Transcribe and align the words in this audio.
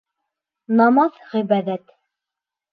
Намаҙ, 0.79 1.21
ғибәҙәт. 1.35 1.97